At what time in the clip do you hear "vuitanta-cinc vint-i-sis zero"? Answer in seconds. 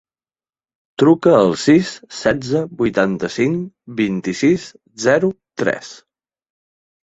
2.81-5.33